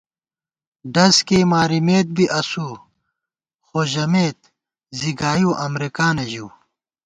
[0.93, 2.69] ڈز کېئی مارِمېت بی اسُو
[3.65, 4.39] خو ژمېت
[4.97, 6.47] زی گائیؤ امرېکانہ ژِؤ